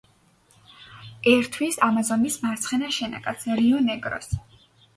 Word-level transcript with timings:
ერთვის 1.33 1.77
ამაზონის 1.89 2.39
მარცხენა 2.47 2.91
შენაკადს 2.99 3.49
რიო-ნეგროს. 3.63 4.35